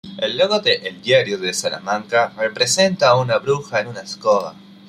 [0.17, 4.55] El logo de El Diario de Salamanca, representa a una bruja en una escoba.